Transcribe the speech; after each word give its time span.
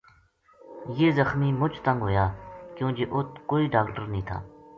یہ 0.97 1.07
زخمی 1.17 1.49
مُچ 1.59 1.73
تنگ 1.85 1.99
ہویا 2.05 2.25
کیوں 2.75 2.91
جے 2.97 3.05
اُت 3.15 3.29
کوئی 3.49 3.65
ڈاکٹر 3.73 4.03
نیہہ 4.13 4.25
تھا 4.27 4.37